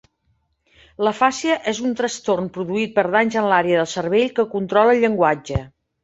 [1.07, 5.61] L'afàsia és un trastorn produït per danys en l’àrea del cervell que controla el llenguatge.